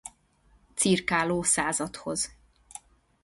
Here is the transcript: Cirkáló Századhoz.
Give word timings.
Cirkáló 0.75 1.41
Századhoz. 1.43 2.31